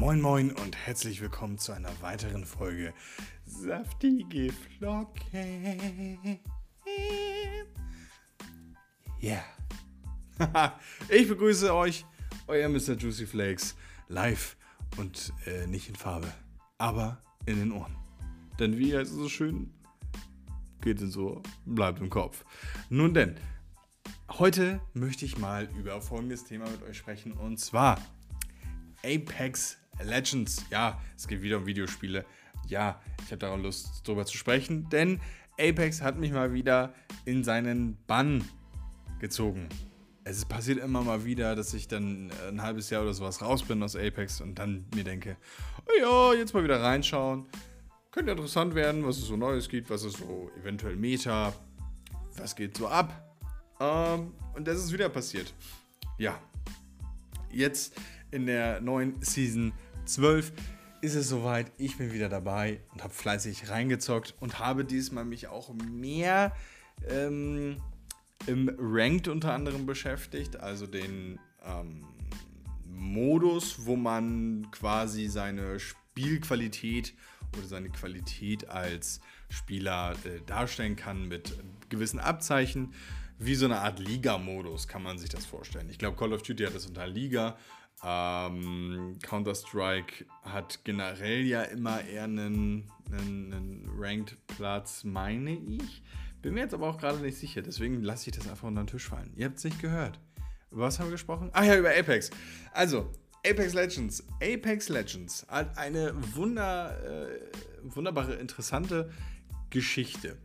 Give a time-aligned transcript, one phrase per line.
[0.00, 2.94] Moin Moin und herzlich willkommen zu einer weiteren Folge
[3.44, 6.40] Saftige Flocken.
[9.22, 9.44] Yeah.
[11.10, 12.06] ich begrüße euch,
[12.46, 12.94] euer Mr.
[12.96, 13.76] Juicy Flakes,
[14.08, 14.56] live
[14.96, 16.32] und äh, nicht in Farbe,
[16.78, 17.94] aber in den Ohren.
[18.58, 19.70] Denn wie heißt es so schön?
[20.80, 22.46] Geht es so, bleibt im Kopf.
[22.88, 23.36] Nun denn,
[24.30, 27.98] heute möchte ich mal über folgendes Thema mit euch sprechen und zwar
[29.04, 30.64] Apex Legends.
[30.70, 32.24] Ja, es geht wieder um Videospiele.
[32.66, 35.20] Ja, ich habe daran Lust, darüber zu sprechen, denn
[35.58, 38.44] Apex hat mich mal wieder in seinen Bann
[39.18, 39.68] gezogen.
[40.24, 43.82] Es passiert immer mal wieder, dass ich dann ein halbes Jahr oder sowas raus bin
[43.82, 45.36] aus Apex und dann mir denke,
[45.86, 47.46] oh ja, jetzt mal wieder reinschauen.
[48.10, 51.52] Könnte interessant werden, was es so Neues gibt, was es so eventuell Meta,
[52.36, 53.36] was geht so ab.
[53.80, 55.54] Ähm, und das ist wieder passiert.
[56.18, 56.38] Ja.
[57.50, 57.94] Jetzt
[58.30, 59.72] in der neuen Season
[60.10, 60.52] 12
[61.02, 61.70] ist es soweit.
[61.78, 66.54] Ich bin wieder dabei und habe fleißig reingezockt und habe diesmal mich auch mehr
[67.08, 67.80] ähm,
[68.46, 72.06] im Ranked unter anderem beschäftigt, also den ähm,
[72.84, 77.14] Modus, wo man quasi seine Spielqualität
[77.56, 81.56] oder seine Qualität als Spieler äh, darstellen kann mit
[81.88, 82.92] gewissen Abzeichen.
[83.38, 85.88] Wie so eine Art Liga-Modus kann man sich das vorstellen.
[85.88, 87.56] Ich glaube, Call of Duty hat das unter Liga
[88.04, 96.02] ähm, Counter-Strike hat generell ja immer eher einen, einen, einen Ranked-Platz, meine ich.
[96.42, 98.86] Bin mir jetzt aber auch gerade nicht sicher, deswegen lasse ich das einfach unter den
[98.86, 99.32] Tisch fallen.
[99.36, 100.18] Ihr habt es nicht gehört.
[100.70, 101.50] Über was haben wir gesprochen?
[101.52, 102.30] Ah ja, über Apex.
[102.72, 103.10] Also,
[103.46, 104.24] Apex Legends.
[104.42, 107.40] Apex Legends hat eine wunder, äh,
[107.82, 109.10] wunderbare, interessante
[109.68, 110.38] Geschichte.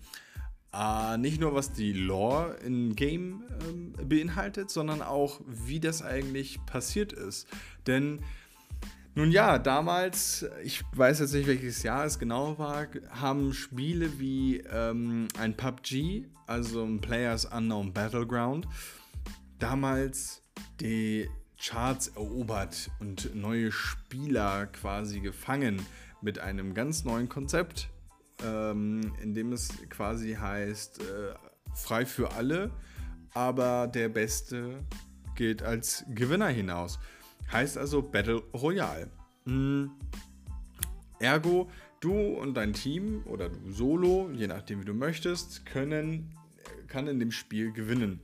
[0.76, 6.60] Äh, nicht nur was die Lore in Game ähm, beinhaltet, sondern auch wie das eigentlich
[6.66, 7.48] passiert ist.
[7.88, 8.20] Denn
[9.14, 14.58] nun ja, damals, ich weiß jetzt nicht, welches Jahr es genau war, haben Spiele wie
[14.70, 18.68] ähm, ein PUBG, also ein Players Unknown Battleground,
[19.60, 20.42] damals
[20.82, 25.82] die Charts erobert und neue Spieler quasi gefangen
[26.22, 27.90] mit einem ganz neuen Konzept,
[28.44, 31.34] ähm, in dem es quasi heißt, äh,
[31.74, 32.72] frei für alle,
[33.34, 34.80] aber der Beste
[35.36, 37.00] geht als Gewinner hinaus.
[37.52, 39.10] Heißt also Battle Royale.
[39.46, 39.92] Mhm.
[41.20, 41.70] Ergo,
[42.00, 46.36] du und dein Team oder du solo, je nachdem wie du möchtest, können,
[46.88, 48.22] kann in dem Spiel gewinnen.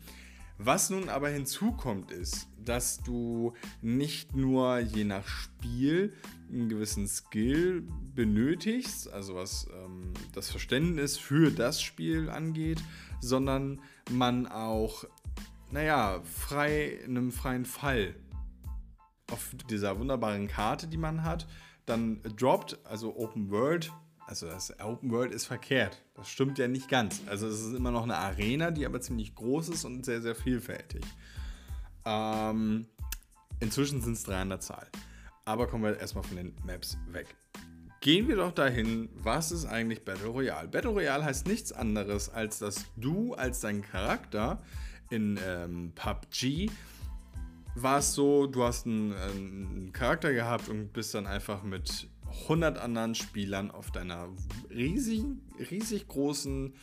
[0.64, 6.14] Was nun aber hinzukommt, ist, dass du nicht nur je nach Spiel
[6.52, 12.80] einen gewissen Skill benötigst, also was ähm, das Verständnis für das Spiel angeht,
[13.22, 15.04] sondern man auch,
[15.72, 18.14] naja, frei in einem freien Fall
[19.32, 21.48] auf dieser wunderbaren Karte, die man hat,
[21.88, 23.92] dann droppt, also Open World,
[24.31, 26.02] also das Open World ist verkehrt.
[26.16, 27.22] Das stimmt ja nicht ganz.
[27.28, 30.36] Also es ist immer noch eine Arena, die aber ziemlich groß ist und sehr, sehr
[30.36, 31.03] vielfältig.
[32.06, 32.88] Ähm,
[33.59, 34.88] inzwischen sind es drei an der Zahl.
[35.44, 37.36] Aber kommen wir erstmal von den Maps weg.
[38.00, 40.70] Gehen wir doch dahin, was ist eigentlich Battle Royale?
[40.70, 44.64] Battle Royale heißt nichts anderes, als dass du als dein Charakter
[45.09, 46.72] in ähm, PUBG
[47.75, 52.09] war es so, du hast einen, einen, Charakter gehabt und bist dann einfach mit
[52.44, 54.30] 100 anderen Spielern auf deiner
[54.69, 55.24] riesig,
[55.69, 56.74] riesig großen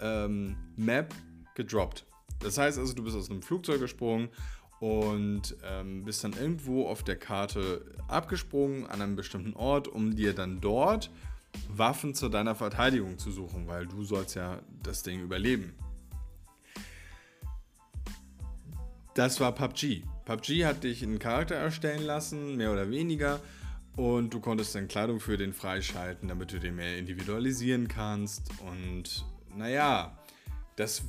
[0.00, 1.14] ähm, Map
[1.54, 2.06] gedroppt.
[2.40, 4.28] Das heißt also, du bist aus einem Flugzeug gesprungen
[4.80, 10.34] und ähm, bist dann irgendwo auf der Karte abgesprungen an einem bestimmten Ort, um dir
[10.34, 11.10] dann dort
[11.68, 15.74] Waffen zu deiner Verteidigung zu suchen, weil du sollst ja das Ding überleben.
[19.14, 20.04] Das war PUBG.
[20.24, 23.40] PUBG hat dich einen Charakter erstellen lassen, mehr oder weniger.
[24.00, 28.50] Und du konntest dann Kleidung für den freischalten, damit du den mehr individualisieren kannst.
[28.60, 30.18] Und naja,
[30.76, 31.02] das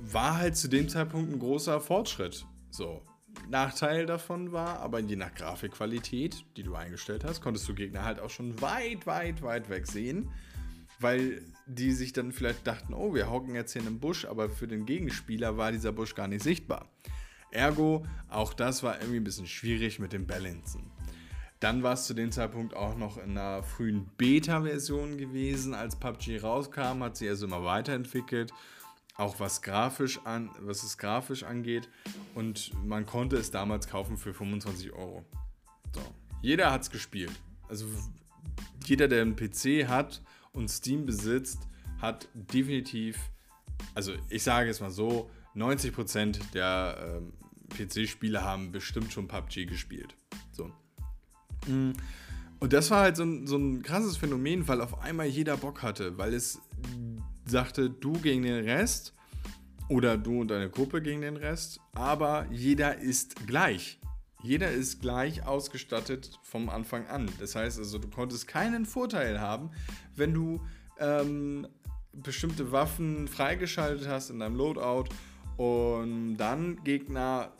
[0.00, 2.44] war halt zu dem Zeitpunkt ein großer Fortschritt.
[2.70, 3.02] So.
[3.48, 8.18] Nachteil davon war, aber je nach Grafikqualität, die du eingestellt hast, konntest du Gegner halt
[8.18, 10.28] auch schon weit, weit, weit weg sehen.
[10.98, 14.50] Weil die sich dann vielleicht dachten, oh, wir hocken jetzt hier in einem Busch, aber
[14.50, 16.88] für den Gegenspieler war dieser Busch gar nicht sichtbar.
[17.52, 20.90] Ergo, auch das war irgendwie ein bisschen schwierig mit dem Balancen.
[21.64, 25.72] Dann war es zu dem Zeitpunkt auch noch in einer frühen Beta-Version gewesen.
[25.72, 28.52] Als PUBG rauskam, hat sie also immer weiterentwickelt.
[29.16, 31.88] Auch was, grafisch an, was es grafisch angeht.
[32.34, 35.24] Und man konnte es damals kaufen für 25 Euro.
[35.94, 36.02] So.
[36.42, 37.32] Jeder hat es gespielt.
[37.66, 37.86] Also
[38.84, 40.20] jeder, der einen PC hat
[40.52, 41.60] und Steam besitzt,
[41.98, 43.18] hat definitiv,
[43.94, 47.32] also ich sage es mal so, 90% der ähm,
[47.70, 50.14] PC-Spieler haben bestimmt schon PUBG gespielt.
[51.66, 51.92] Mm.
[52.60, 55.82] Und das war halt so ein, so ein krasses Phänomen, weil auf einmal jeder Bock
[55.82, 56.60] hatte, weil es
[57.44, 59.12] sagte, du gegen den Rest
[59.88, 63.98] oder du und deine Gruppe gegen den Rest, aber jeder ist gleich.
[64.42, 67.30] Jeder ist gleich ausgestattet vom Anfang an.
[67.38, 69.70] Das heißt also, du konntest keinen Vorteil haben,
[70.16, 70.60] wenn du
[70.98, 71.66] ähm,
[72.12, 75.08] bestimmte Waffen freigeschaltet hast in deinem Loadout
[75.56, 77.52] und dann Gegner,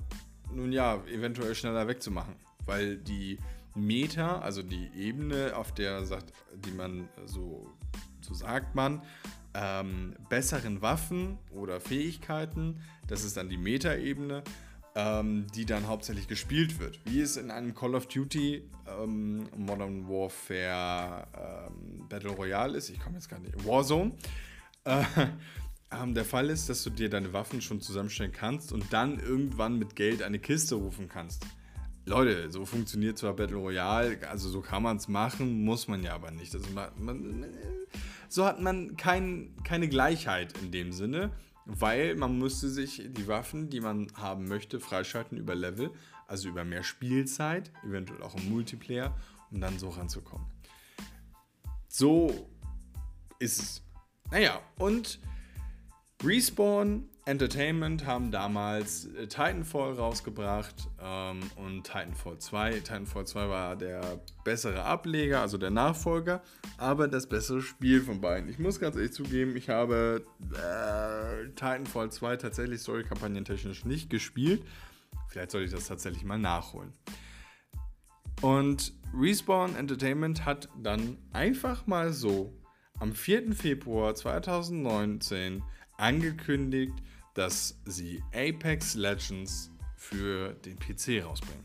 [0.52, 2.34] nun ja, eventuell schneller wegzumachen.
[2.66, 3.38] Weil die
[3.74, 6.32] Meta, also die Ebene, auf der sagt,
[6.64, 7.66] die man so,
[8.20, 9.02] so sagt man,
[9.54, 14.42] ähm, besseren Waffen oder Fähigkeiten, das ist dann die Meta-Ebene,
[14.96, 17.00] ähm, die dann hauptsächlich gespielt wird.
[17.04, 21.26] Wie es in einem Call of Duty ähm, Modern Warfare
[21.68, 24.12] ähm, Battle Royale ist, ich komme jetzt gar nicht, Warzone,
[24.84, 25.02] äh,
[25.90, 29.78] ähm, der Fall ist, dass du dir deine Waffen schon zusammenstellen kannst und dann irgendwann
[29.78, 31.44] mit Geld eine Kiste rufen kannst.
[32.06, 36.14] Leute, so funktioniert zwar Battle Royale, also so kann man es machen, muss man ja
[36.14, 36.54] aber nicht.
[36.54, 37.46] Also man, man,
[38.28, 41.30] so hat man kein, keine Gleichheit in dem Sinne,
[41.64, 45.90] weil man müsste sich die Waffen, die man haben möchte, freischalten über Level,
[46.26, 49.16] also über mehr Spielzeit, eventuell auch im Multiplayer,
[49.50, 50.46] um dann so ranzukommen.
[51.88, 52.50] So
[53.38, 53.82] ist es.
[54.30, 55.20] Naja, und
[56.22, 62.72] Respawn Entertainment haben damals äh, Titanfall rausgebracht ähm, und Titanfall 2.
[62.80, 66.42] Titanfall 2 war der bessere Ableger, also der Nachfolger,
[66.76, 68.50] aber das bessere Spiel von beiden.
[68.50, 70.22] Ich muss ganz ehrlich zugeben, ich habe
[70.52, 74.62] äh, Titanfall 2 tatsächlich story-kampagnentechnisch nicht gespielt.
[75.28, 76.92] Vielleicht sollte ich das tatsächlich mal nachholen.
[78.42, 82.52] Und Respawn Entertainment hat dann einfach mal so
[82.98, 83.54] am 4.
[83.54, 85.62] Februar 2019
[85.96, 86.94] angekündigt,
[87.34, 91.64] dass sie Apex Legends für den PC rausbringen.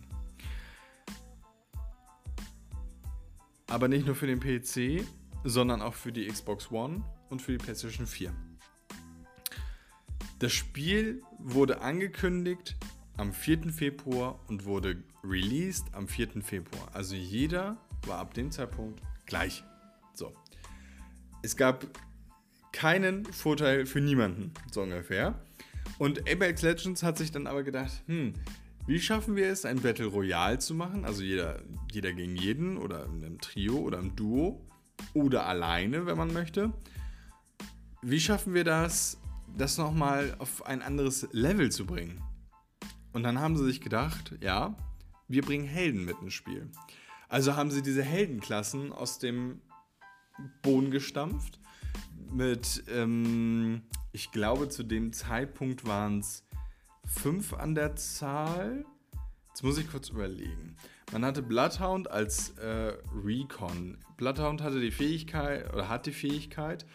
[3.67, 5.05] Aber nicht nur für den PC,
[5.43, 8.33] sondern auch für die Xbox One und für die PlayStation 4.
[10.39, 12.75] Das Spiel wurde angekündigt
[13.17, 13.71] am 4.
[13.71, 16.41] Februar und wurde released am 4.
[16.41, 16.89] Februar.
[16.93, 17.77] Also jeder
[18.07, 19.63] war ab dem Zeitpunkt gleich.
[20.13, 20.33] So.
[21.43, 21.85] Es gab
[22.71, 25.39] keinen Vorteil für niemanden, so ungefähr.
[25.99, 28.33] Und Apex Legends hat sich dann aber gedacht, hm,
[28.87, 31.03] wie schaffen wir es, ein Battle Royale zu machen?
[31.03, 31.61] Also jeder,
[31.91, 34.65] jeder gegen jeden oder in einem Trio oder im Duo
[35.13, 36.71] oder alleine, wenn man möchte.
[38.01, 39.19] Wie schaffen wir das,
[39.57, 42.23] das nochmal auf ein anderes Level zu bringen?
[43.11, 44.77] Und dann haben sie sich gedacht, ja,
[45.27, 46.71] wir bringen Helden mit ins Spiel.
[47.27, 49.61] Also haben sie diese Heldenklassen aus dem
[50.61, 51.59] Boden gestampft
[52.31, 53.81] mit, ähm,
[54.11, 56.43] ich glaube, zu dem Zeitpunkt waren es
[57.05, 58.85] fünf an der Zahl.
[59.49, 60.75] Jetzt muss ich kurz überlegen.
[61.11, 62.93] Man hatte Bloodhound als äh,
[63.25, 63.97] Recon.
[64.17, 66.85] Bloodhound hatte die Fähigkeit oder hat die Fähigkeit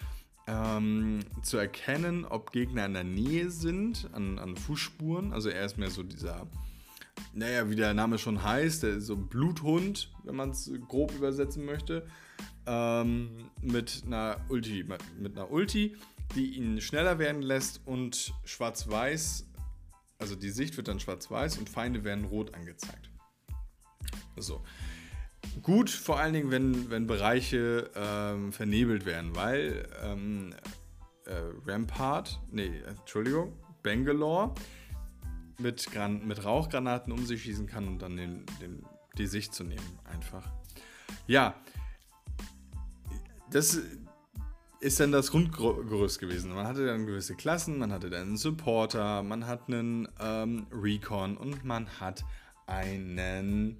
[0.46, 5.32] ähm, zu erkennen, ob Gegner in der Nähe sind, an, an Fußspuren.
[5.32, 6.46] Also er ist mehr so dieser,
[7.32, 11.64] naja, wie der Name schon heißt, der so ein Bluthund, wenn man es grob übersetzen
[11.64, 12.06] möchte
[12.66, 14.84] ähm, mit einer Ulti,
[15.18, 15.96] mit einer Ulti,
[16.34, 19.46] die ihn schneller werden lässt und schwarz-weiß,
[20.18, 23.10] also die Sicht wird dann schwarz-weiß und Feinde werden rot angezeigt.
[24.36, 24.62] So.
[25.62, 30.54] Gut, vor allen Dingen, wenn, wenn Bereiche ähm, vernebelt werden, weil ähm,
[31.26, 31.34] äh,
[31.66, 33.52] Rampart, nee, Entschuldigung,
[33.82, 34.54] Bangalore
[35.58, 38.84] mit, Gran mit Rauchgranaten um sich schießen kann und dann den, den,
[39.18, 40.50] die Sicht zu nehmen, einfach.
[41.26, 41.54] Ja,
[43.54, 43.78] das
[44.80, 46.52] ist dann das Grundgerüst gewesen.
[46.52, 51.36] Man hatte dann gewisse Klassen, man hatte dann einen Supporter, man hat einen ähm, Recon
[51.36, 52.24] und man hat
[52.66, 53.78] einen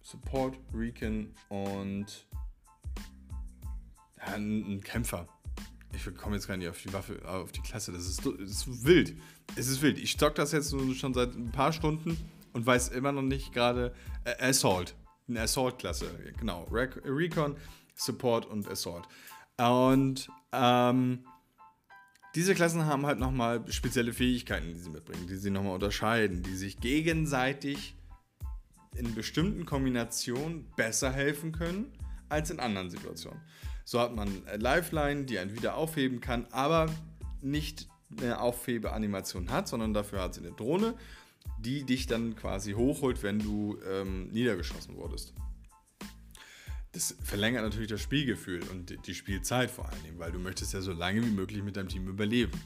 [0.00, 2.28] Support, Recon und
[4.16, 5.26] ja, einen Kämpfer.
[5.92, 7.90] Ich komme jetzt gar nicht auf die Waffe, auf die Klasse.
[7.90, 9.16] Das ist, das ist wild.
[9.56, 9.98] Es ist wild.
[9.98, 12.16] Ich stock das jetzt schon seit ein paar Stunden
[12.52, 13.92] und weiß immer noch nicht gerade.
[14.22, 14.94] Äh, Assault.
[15.28, 16.06] Eine Assault-Klasse.
[16.38, 16.68] Genau.
[16.70, 17.56] Recon
[17.96, 19.08] Support und Assault.
[19.58, 21.24] Und ähm,
[22.34, 26.54] diese Klassen haben halt nochmal spezielle Fähigkeiten, die sie mitbringen, die sie nochmal unterscheiden, die
[26.54, 27.94] sich gegenseitig
[28.94, 31.92] in bestimmten Kombinationen besser helfen können
[32.28, 33.40] als in anderen Situationen.
[33.84, 36.90] So hat man Lifeline, die einen wieder aufheben kann, aber
[37.40, 37.88] nicht
[38.18, 40.94] eine Aufhebeanimation hat, sondern dafür hat sie eine Drohne,
[41.58, 45.34] die dich dann quasi hochholt, wenn du ähm, niedergeschossen wurdest
[46.96, 50.80] das verlängert natürlich das Spielgefühl und die Spielzeit vor allen Dingen, weil du möchtest ja
[50.80, 52.58] so lange wie möglich mit deinem Team überleben.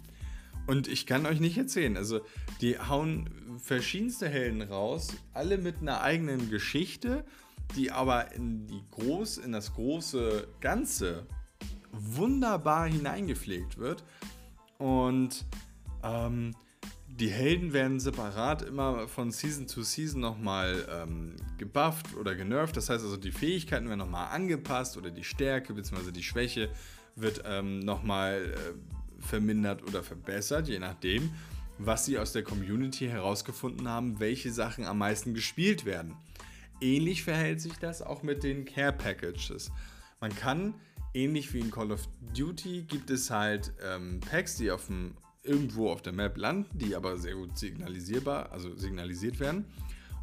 [0.68, 2.20] Und ich kann euch nicht erzählen, also
[2.60, 7.24] die hauen verschiedenste Helden raus, alle mit einer eigenen Geschichte,
[7.74, 11.26] die aber in, die groß, in das große Ganze
[11.90, 14.04] wunderbar hineingepflegt wird.
[14.78, 15.44] Und
[16.04, 16.54] ähm,
[17.18, 22.76] die Helden werden separat immer von Season zu Season nochmal ähm, gebufft oder genervt.
[22.76, 26.12] Das heißt also, die Fähigkeiten werden nochmal angepasst oder die Stärke bzw.
[26.12, 26.70] die Schwäche
[27.16, 31.30] wird ähm, nochmal äh, vermindert oder verbessert, je nachdem,
[31.78, 36.16] was sie aus der Community herausgefunden haben, welche Sachen am meisten gespielt werden.
[36.80, 39.70] Ähnlich verhält sich das auch mit den Care Packages.
[40.20, 40.74] Man kann,
[41.12, 45.90] ähnlich wie in Call of Duty, gibt es halt ähm, Packs, die auf dem, irgendwo
[45.90, 49.64] auf der Map landen, die aber sehr gut signalisierbar, also signalisiert werden.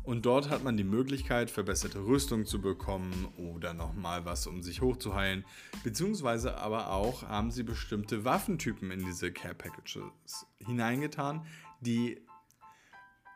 [0.08, 4.80] Und dort hat man die Möglichkeit, verbesserte Rüstung zu bekommen oder nochmal was, um sich
[4.80, 5.44] hochzuheilen.
[5.84, 11.46] Beziehungsweise aber auch haben sie bestimmte Waffentypen in diese Care Packages hineingetan,
[11.82, 12.22] die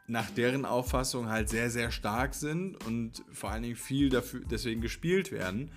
[0.07, 4.79] nach deren Auffassung halt sehr, sehr stark sind und vor allen Dingen viel dafür, deswegen
[4.79, 5.71] gespielt werden,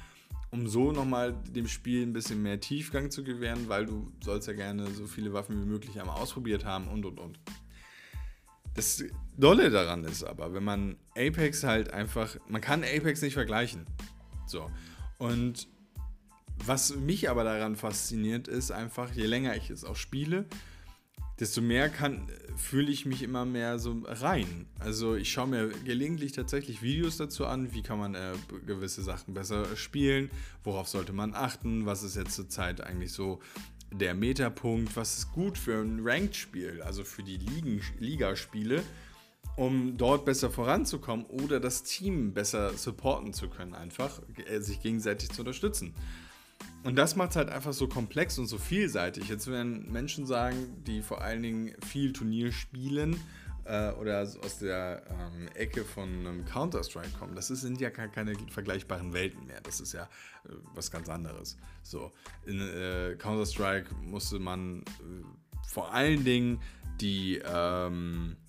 [0.54, 4.54] um so nochmal dem Spiel ein bisschen mehr Tiefgang zu gewähren, weil du sollst ja
[4.54, 7.40] gerne so viele Waffen wie möglich einmal ausprobiert haben und und und.
[8.74, 9.02] Das
[9.36, 13.84] Dolle daran ist aber, wenn man Apex halt einfach, man kann Apex nicht vergleichen.
[14.46, 14.70] So.
[15.18, 15.66] Und
[16.64, 20.46] was mich aber daran fasziniert, ist einfach, je länger ich es auch spiele,
[21.40, 21.90] desto mehr
[22.56, 24.66] fühle ich mich immer mehr so rein.
[24.78, 28.32] Also ich schaue mir gelegentlich tatsächlich Videos dazu an, wie kann man äh,
[28.66, 30.30] gewisse Sachen besser spielen,
[30.62, 33.40] worauf sollte man achten, was ist jetzt zurzeit eigentlich so
[33.92, 38.82] der Metapunkt, was ist gut für ein Ranked-Spiel, also für die Ligen, Ligaspiele,
[39.56, 45.30] um dort besser voranzukommen oder das Team besser supporten zu können, einfach äh, sich gegenseitig
[45.30, 45.94] zu unterstützen.
[46.84, 49.28] Und das macht es halt einfach so komplex und so vielseitig.
[49.28, 53.18] Jetzt werden Menschen sagen, die vor allen Dingen viel Turnier spielen
[53.64, 57.34] äh, oder aus der ähm, Ecke von einem Counter-Strike kommen.
[57.34, 59.62] Das sind ja gar keine vergleichbaren Welten mehr.
[59.62, 61.56] Das ist ja äh, was ganz anderes.
[61.82, 62.12] So,
[62.44, 66.60] in äh, Counter-Strike musste man äh, vor allen Dingen
[67.00, 68.43] die ähm, äh,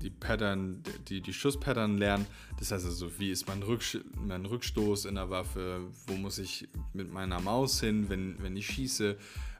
[0.00, 2.26] die Pattern, die, die Schusspattern lernen.
[2.58, 6.68] Das heißt also, wie ist mein, Rücksch mein Rückstoß in der Waffe, wo muss ich
[6.92, 9.16] mit meiner Maus hin, wenn, wenn ich schieße,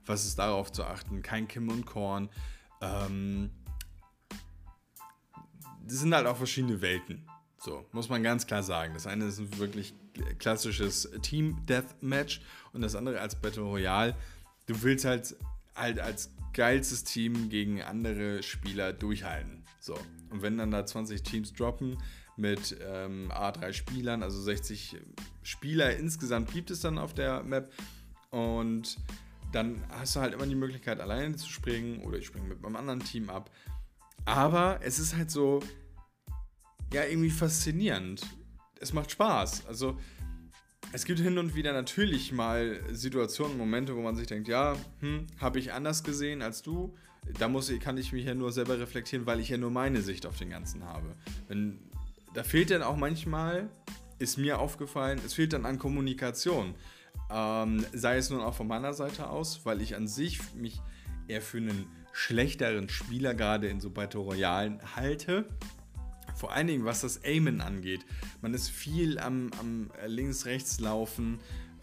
[0.07, 2.29] was ist darauf zu achten, kein Kim und Korn.
[2.81, 3.51] Ähm,
[5.87, 7.27] das sind halt auch verschiedene Welten.
[7.59, 8.95] So, muss man ganz klar sagen.
[8.95, 9.95] Das eine ist ein wirklich
[10.39, 12.41] klassisches Team-Deathmatch
[12.73, 14.17] und das andere als Battle Royale.
[14.67, 15.37] Du willst halt,
[15.77, 19.62] halt als geilstes Team gegen andere Spieler durchhalten.
[19.83, 19.99] So,
[20.31, 21.99] und wenn dann da 20 Teams droppen
[22.37, 24.97] mit ähm, A3 Spielern, also 60
[25.43, 27.73] Spieler insgesamt gibt es dann auf der Map
[28.31, 28.97] und
[29.51, 32.77] dann hast du halt immer die Möglichkeit, alleine zu springen oder ich springe mit meinem
[32.77, 33.51] anderen Team ab.
[34.25, 35.59] Aber es ist halt so,
[36.93, 38.23] ja, irgendwie faszinierend.
[38.79, 39.67] Es macht Spaß.
[39.67, 39.99] Also,
[40.93, 45.27] es gibt hin und wieder natürlich mal Situationen, Momente, wo man sich denkt, ja, hm,
[45.41, 46.97] habe ich anders gesehen als du
[47.39, 50.27] da muss, kann ich mich ja nur selber reflektieren, weil ich ja nur meine Sicht
[50.27, 51.15] auf den Ganzen habe.
[51.49, 51.79] Wenn,
[52.35, 53.69] da fehlt dann auch manchmal,
[54.19, 56.75] ist mir aufgefallen, es fehlt dann an Kommunikation.
[57.31, 60.81] Ähm, sei es nun auch von meiner Seite aus, weil ich an sich mich
[61.29, 65.47] eher für einen schlechteren Spieler gerade in so Battle Royalen halte.
[66.37, 68.05] Vor allen Dingen, was das Aimen angeht.
[68.41, 71.41] Man ist viel am, am links-rechts laufen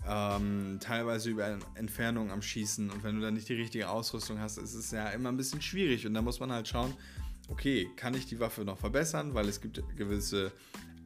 [0.07, 4.57] ähm, teilweise über Entfernung am Schießen und wenn du dann nicht die richtige Ausrüstung hast,
[4.57, 6.93] ist es ja immer ein bisschen schwierig und da muss man halt schauen,
[7.49, 10.51] okay, kann ich die Waffe noch verbessern, weil es gibt gewisse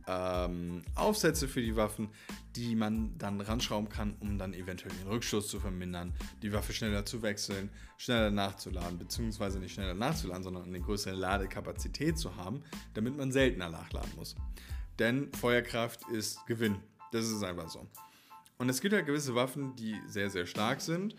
[0.07, 2.09] ähm, Aufsätze für die Waffen,
[2.55, 7.05] die man dann ranschrauben kann, um dann eventuell den Rückstoß zu vermindern, die Waffe schneller
[7.05, 13.17] zu wechseln, schneller nachzuladen, beziehungsweise nicht schneller nachzuladen, sondern eine größere Ladekapazität zu haben, damit
[13.17, 14.35] man seltener nachladen muss.
[14.99, 16.75] Denn Feuerkraft ist Gewinn.
[17.11, 17.87] Das ist einfach so.
[18.57, 21.15] Und es gibt halt gewisse Waffen, die sehr, sehr stark sind,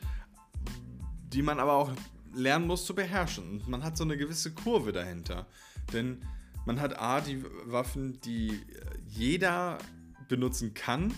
[1.32, 1.92] die man aber auch
[2.34, 3.60] lernen muss zu beherrschen.
[3.60, 5.46] Und man hat so eine gewisse Kurve dahinter.
[5.92, 6.24] Denn
[6.66, 8.60] man hat A, die Waffen, die
[9.06, 9.78] jeder
[10.28, 11.12] benutzen kann.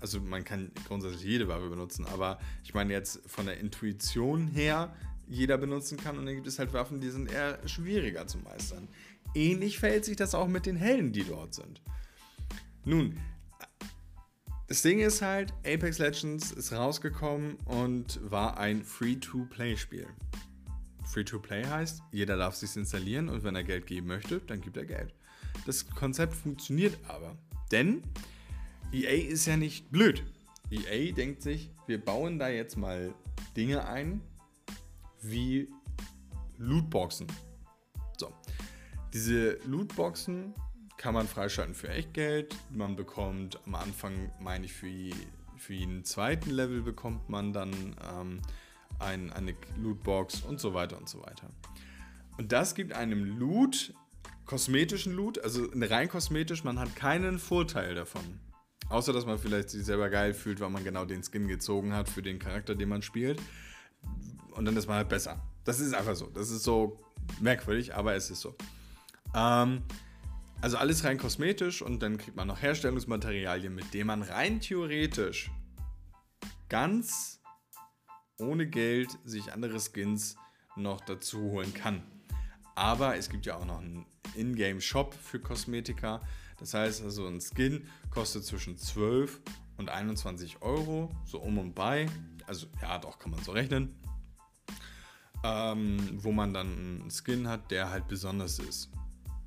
[0.00, 4.94] Also man kann grundsätzlich jede Waffe benutzen, aber ich meine jetzt von der Intuition her
[5.28, 6.18] jeder benutzen kann.
[6.18, 8.88] Und dann gibt es halt Waffen, die sind eher schwieriger zu meistern.
[9.34, 11.80] Ähnlich verhält sich das auch mit den Helden, die dort sind.
[12.84, 13.18] Nun,
[14.70, 20.06] das Ding ist halt, Apex Legends ist rausgekommen und war ein Free-to-Play-Spiel.
[21.12, 24.86] Free-to-Play heißt, jeder darf sich installieren und wenn er Geld geben möchte, dann gibt er
[24.86, 25.12] Geld.
[25.66, 27.36] Das Konzept funktioniert aber,
[27.72, 28.00] denn
[28.92, 30.22] EA ist ja nicht blöd.
[30.70, 33.12] EA denkt sich, wir bauen da jetzt mal
[33.56, 34.20] Dinge ein,
[35.20, 35.68] wie
[36.58, 37.26] Lootboxen.
[38.18, 38.32] So.
[39.12, 40.54] Diese Lootboxen
[41.00, 42.54] kann man freischalten für Echtgeld.
[42.68, 44.86] Man bekommt am Anfang, meine ich, für,
[45.56, 47.72] für jeden zweiten Level bekommt man dann
[48.06, 48.42] ähm,
[48.98, 51.48] ein, eine Lootbox und so weiter und so weiter.
[52.36, 53.94] Und das gibt einem Loot,
[54.44, 58.38] kosmetischen Loot, also rein kosmetisch, man hat keinen Vorteil davon.
[58.90, 62.10] Außer, dass man vielleicht sich selber geil fühlt, weil man genau den Skin gezogen hat
[62.10, 63.40] für den Charakter, den man spielt.
[64.50, 65.40] Und dann ist man halt besser.
[65.64, 66.26] Das ist einfach so.
[66.26, 67.00] Das ist so
[67.40, 68.54] merkwürdig, aber es ist so.
[69.34, 69.82] Ähm,
[70.60, 75.50] also alles rein kosmetisch und dann kriegt man noch Herstellungsmaterialien, mit denen man rein theoretisch
[76.68, 77.40] ganz
[78.38, 80.36] ohne Geld sich andere Skins
[80.76, 82.02] noch dazu holen kann.
[82.74, 86.22] Aber es gibt ja auch noch einen Ingame-Shop für Kosmetika.
[86.58, 89.40] Das heißt also, ein Skin kostet zwischen 12
[89.76, 92.06] und 21 Euro, so um und bei.
[92.46, 93.94] Also ja, doch kann man so rechnen.
[95.42, 98.90] Ähm, wo man dann einen Skin hat, der halt besonders ist.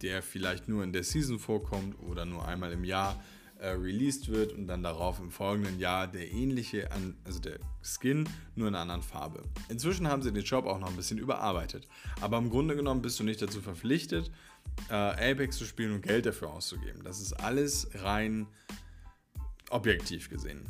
[0.03, 3.23] Der vielleicht nur in der Season vorkommt oder nur einmal im Jahr
[3.57, 6.89] äh, released wird und dann darauf im folgenden Jahr der ähnliche,
[7.23, 9.43] also der Skin, nur in einer anderen Farbe.
[9.69, 11.87] Inzwischen haben sie den Shop auch noch ein bisschen überarbeitet.
[12.19, 14.29] Aber im Grunde genommen bist du nicht dazu verpflichtet,
[14.89, 17.03] äh, Apex zu spielen und Geld dafür auszugeben.
[17.05, 18.47] Das ist alles rein
[19.69, 20.69] objektiv gesehen.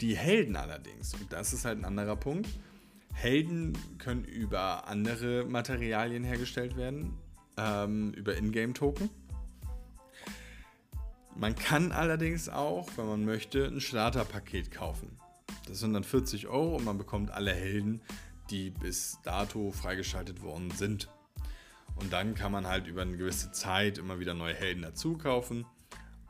[0.00, 2.48] Die Helden allerdings, und das ist halt ein anderer Punkt,
[3.12, 7.18] Helden können über andere Materialien hergestellt werden,
[7.56, 9.10] ähm, über Ingame-Token.
[11.34, 15.18] Man kann allerdings auch, wenn man möchte, ein Starterpaket kaufen.
[15.66, 18.00] Das sind dann 40 Euro und man bekommt alle Helden,
[18.50, 21.08] die bis dato freigeschaltet worden sind.
[21.96, 25.66] Und dann kann man halt über eine gewisse Zeit immer wieder neue Helden dazu kaufen.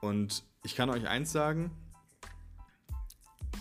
[0.00, 1.70] Und ich kann euch eins sagen,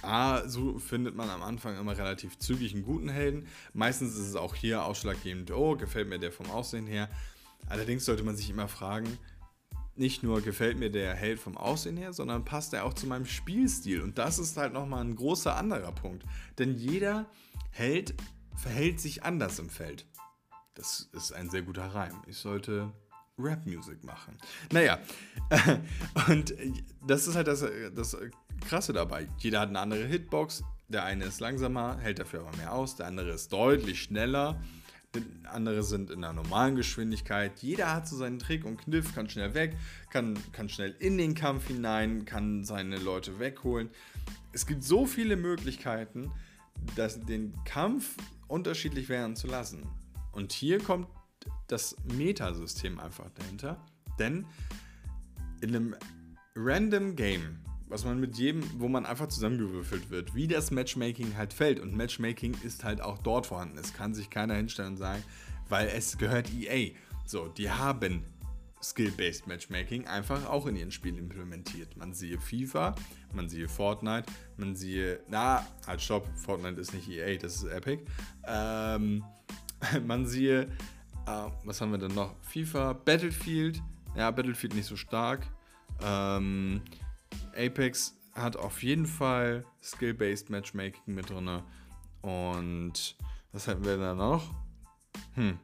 [0.01, 3.47] A, so findet man am Anfang immer relativ zügig einen guten Helden.
[3.73, 7.09] Meistens ist es auch hier ausschlaggebend, oh, gefällt mir der vom Aussehen her.
[7.67, 9.17] Allerdings sollte man sich immer fragen,
[9.95, 13.25] nicht nur gefällt mir der Held vom Aussehen her, sondern passt er auch zu meinem
[13.25, 14.01] Spielstil.
[14.01, 16.25] Und das ist halt nochmal ein großer anderer Punkt.
[16.57, 17.25] Denn jeder
[17.71, 18.13] Held
[18.55, 20.05] verhält sich anders im Feld.
[20.73, 22.21] Das ist ein sehr guter Reim.
[22.27, 22.91] Ich sollte
[23.37, 24.37] Rap-Music machen.
[24.71, 24.99] Naja,
[26.27, 26.53] und
[27.05, 28.17] das ist halt das, das
[28.67, 29.29] Krasse dabei.
[29.37, 30.63] Jeder hat eine andere Hitbox.
[30.87, 32.95] Der eine ist langsamer, hält dafür aber mehr aus.
[32.95, 34.61] Der andere ist deutlich schneller.
[35.43, 37.59] Andere sind in einer normalen Geschwindigkeit.
[37.61, 39.75] Jeder hat so seinen Trick und Kniff, kann schnell weg,
[40.09, 43.89] kann, kann schnell in den Kampf hinein, kann seine Leute wegholen.
[44.53, 46.31] Es gibt so viele Möglichkeiten,
[46.95, 49.87] dass den Kampf unterschiedlich werden zu lassen.
[50.31, 51.07] Und hier kommt
[51.67, 53.83] das Metasystem einfach dahinter.
[54.19, 54.45] Denn
[55.61, 55.95] in einem
[56.55, 61.53] random Game, was man mit jedem, wo man einfach zusammengewürfelt wird, wie das Matchmaking halt
[61.53, 61.79] fällt.
[61.79, 63.77] Und Matchmaking ist halt auch dort vorhanden.
[63.77, 65.23] Es kann sich keiner hinstellen und sagen,
[65.69, 66.91] weil es gehört EA.
[67.25, 68.23] So, die haben
[68.81, 71.97] Skill-Based Matchmaking einfach auch in ihren Spielen implementiert.
[71.97, 72.95] Man siehe FIFA,
[73.33, 78.03] man siehe Fortnite, man siehe, na, halt stopp, Fortnite ist nicht EA, das ist Epic.
[78.45, 79.23] Ähm,
[80.05, 80.63] man siehe,
[81.25, 82.35] äh, was haben wir denn noch?
[82.41, 83.81] FIFA, Battlefield,
[84.15, 85.47] ja, Battlefield nicht so stark.
[86.03, 86.81] Ähm,
[87.55, 91.61] Apex hat auf jeden Fall Skill-Based Matchmaking mit drin.
[92.21, 93.15] Und
[93.51, 94.53] was hätten wir da noch?
[95.33, 95.59] Hm,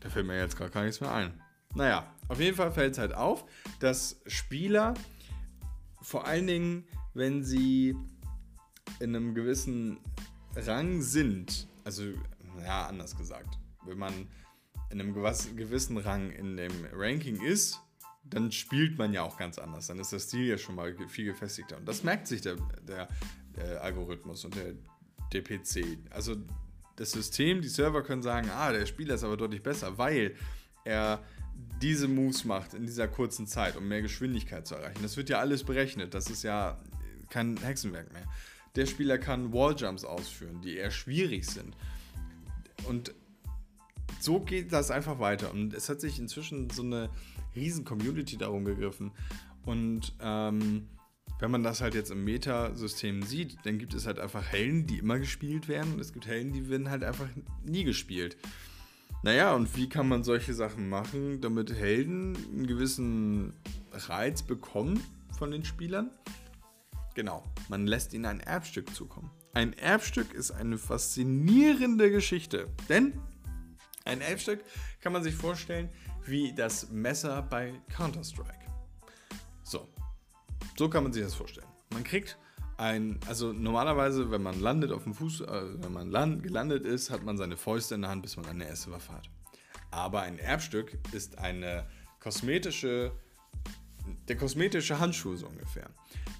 [0.00, 1.40] da fällt mir jetzt gar, gar nichts mehr ein.
[1.74, 3.44] Naja, auf jeden Fall fällt es halt auf,
[3.80, 4.94] dass Spieler
[6.00, 7.96] vor allen Dingen, wenn sie
[9.00, 9.98] in einem gewissen
[10.54, 12.04] Rang sind, also
[12.62, 14.28] ja, anders gesagt, wenn man
[14.90, 17.80] in einem gewissen Rang in dem Ranking ist,
[18.24, 19.86] dann spielt man ja auch ganz anders.
[19.86, 21.76] Dann ist der Stil ja schon mal viel gefestigter.
[21.76, 22.56] Und das merkt sich der,
[22.86, 23.08] der,
[23.56, 24.74] der Algorithmus und der
[25.32, 25.98] DPC.
[26.10, 26.36] Also
[26.96, 30.34] das System, die Server können sagen, ah, der Spieler ist aber deutlich besser, weil
[30.84, 31.22] er
[31.80, 35.02] diese Moves macht in dieser kurzen Zeit, um mehr Geschwindigkeit zu erreichen.
[35.02, 36.14] Das wird ja alles berechnet.
[36.14, 36.80] Das ist ja
[37.30, 38.26] kein Hexenwerk mehr.
[38.76, 41.76] Der Spieler kann Walljumps ausführen, die eher schwierig sind.
[42.88, 43.14] Und
[44.20, 45.52] so geht das einfach weiter.
[45.52, 47.10] Und es hat sich inzwischen so eine
[47.54, 49.12] riesen Community darum gegriffen.
[49.64, 50.88] Und ähm,
[51.38, 54.98] wenn man das halt jetzt im Metasystem sieht, dann gibt es halt einfach Helden, die
[54.98, 55.94] immer gespielt werden.
[55.94, 57.28] Und es gibt Helden, die werden halt einfach
[57.64, 58.36] nie gespielt.
[59.22, 63.54] Naja, und wie kann man solche Sachen machen, damit Helden einen gewissen
[63.90, 65.02] Reiz bekommen
[65.38, 66.10] von den Spielern?
[67.14, 69.30] Genau, man lässt ihnen ein Erbstück zukommen.
[69.54, 73.14] Ein Erbstück ist eine faszinierende Geschichte, denn
[74.04, 74.60] ein Erbstück
[75.00, 75.88] kann man sich vorstellen
[76.26, 78.66] wie das Messer bei Counter-Strike.
[79.62, 79.88] So,
[80.76, 81.66] so kann man sich das vorstellen.
[81.90, 82.38] Man kriegt
[82.76, 87.10] ein, also normalerweise, wenn man landet auf dem Fuß, äh, wenn man land, gelandet ist,
[87.10, 89.30] hat man seine Fäuste in der Hand, bis man eine erste Waffe hat.
[89.90, 91.86] Aber ein Erbstück ist eine
[92.18, 93.12] kosmetische
[94.28, 95.88] der kosmetische Handschuh so ungefähr.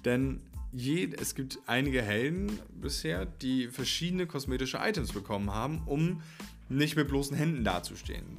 [0.03, 6.21] Denn je, es gibt einige Helden bisher, die verschiedene kosmetische Items bekommen haben, um
[6.69, 8.37] nicht mit bloßen Händen dazustehen.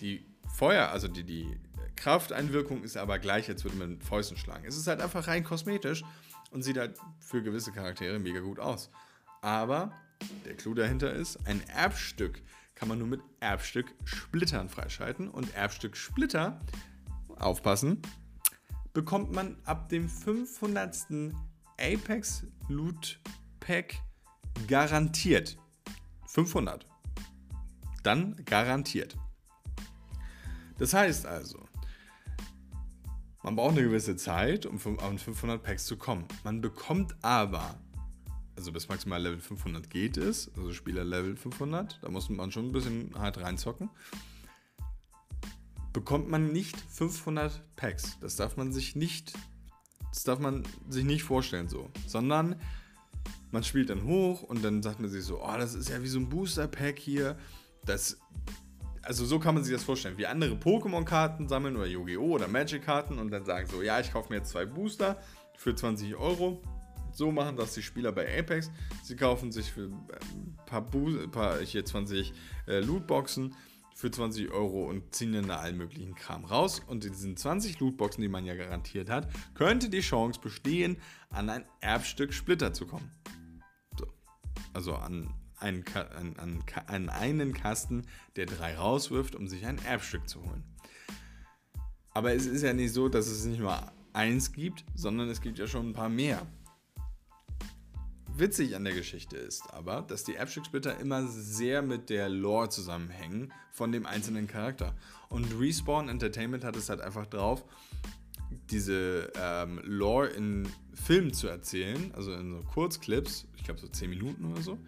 [0.00, 0.24] Die
[0.62, 1.58] Feuer, also die, die
[1.96, 4.64] Krafteinwirkung ist aber gleich, als würde man Fäusten schlagen.
[4.64, 6.04] Es ist halt einfach rein kosmetisch
[6.52, 8.88] und sieht halt für gewisse Charaktere mega gut aus.
[9.40, 9.90] Aber
[10.44, 12.40] der Clou dahinter ist, ein Erbstück
[12.76, 15.28] kann man nur mit Erbstück-Splittern freischalten.
[15.28, 16.60] Und Erbstück-Splitter,
[17.40, 18.00] aufpassen,
[18.92, 21.08] bekommt man ab dem 500.
[21.76, 23.18] Apex Loot
[23.58, 23.96] Pack
[24.68, 25.58] garantiert.
[26.28, 26.86] 500.
[28.04, 29.16] Dann garantiert.
[30.78, 31.58] Das heißt also,
[33.42, 36.24] man braucht eine gewisse Zeit, um an 500 Packs zu kommen.
[36.44, 37.74] Man bekommt aber,
[38.56, 42.68] also bis maximal Level 500 geht es, also Spieler Level 500, da muss man schon
[42.68, 43.90] ein bisschen hart reinzocken,
[45.92, 48.18] bekommt man nicht 500 Packs.
[48.20, 49.32] Das darf man sich nicht,
[50.10, 52.56] das darf man sich nicht vorstellen so, sondern
[53.50, 56.08] man spielt dann hoch und dann sagt man sich so, oh, das ist ja wie
[56.08, 57.36] so ein Booster Pack hier.
[57.84, 58.18] Das
[59.02, 62.34] also so kann man sich das vorstellen, wie andere Pokémon-Karten sammeln oder Yu-Gi-Oh!
[62.34, 65.20] oder Magic-Karten und dann sagen so, ja, ich kaufe mir jetzt zwei Booster
[65.56, 66.62] für 20 Euro.
[67.12, 68.70] So machen das die Spieler bei Apex.
[69.02, 72.32] Sie kaufen sich für ein äh, paar, Bo paar hier 20
[72.66, 73.54] äh, Lootboxen
[73.94, 76.80] für 20 Euro und ziehen dann da allen möglichen Kram raus.
[76.86, 80.96] Und in diesen 20 Lootboxen, die man ja garantiert hat, könnte die Chance bestehen,
[81.28, 83.10] an ein Erbstück Splitter zu kommen.
[83.98, 84.06] So.
[84.72, 88.02] Also an einen, an, an, an einen Kasten,
[88.36, 90.64] der drei rauswirft, um sich ein Erbstück zu holen.
[92.10, 93.80] Aber es ist ja nicht so, dass es nicht nur
[94.12, 96.46] eins gibt, sondern es gibt ja schon ein paar mehr.
[98.34, 103.52] Witzig an der Geschichte ist aber, dass die Erbstücksplitter immer sehr mit der Lore zusammenhängen
[103.72, 104.94] von dem einzelnen Charakter.
[105.28, 107.64] Und Respawn Entertainment hat es halt einfach drauf,
[108.70, 114.10] diese ähm, Lore in Filmen zu erzählen, also in so Kurzclips, ich glaube so 10
[114.10, 114.78] Minuten oder so,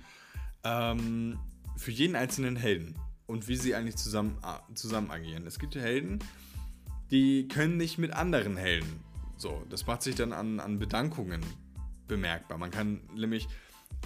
[0.64, 1.38] ähm,
[1.76, 2.96] für jeden einzelnen Helden
[3.26, 4.38] und wie sie eigentlich zusammen,
[4.74, 5.46] zusammen agieren.
[5.46, 6.18] Es gibt Helden,
[7.10, 9.00] die können nicht mit anderen Helden.
[9.36, 11.40] So, das macht sich dann an, an Bedankungen
[12.08, 12.58] bemerkbar.
[12.58, 13.48] Man kann nämlich